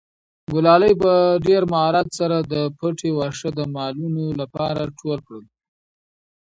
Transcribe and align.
ګلالۍ 0.53 0.93
په 1.03 1.11
ډېر 1.47 1.61
مهارت 1.71 2.07
سره 2.19 2.37
د 2.51 2.53
پټي 2.77 3.09
واښه 3.13 3.49
د 3.57 3.59
مالونو 3.75 4.23
لپاره 4.41 4.81
ټول 4.99 5.17
کړل. 5.27 5.45